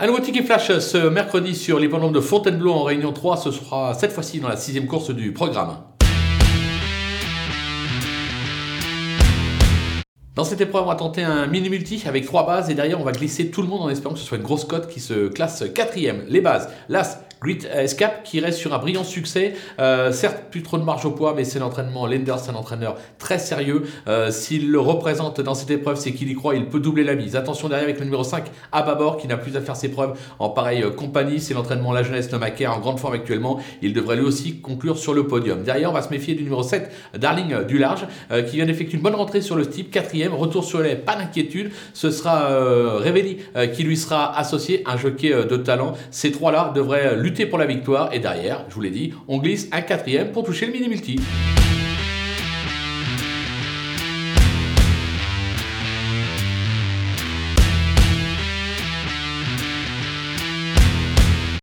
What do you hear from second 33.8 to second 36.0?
Il devrait lui aussi conclure sur le podium. Derrière, on